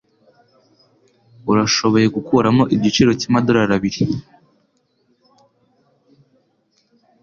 Urashobora 1.51 2.05
gukuramo 2.15 2.63
igiciro 2.75 3.11
cyamadorari 3.19 3.73
abiri? 3.77 4.01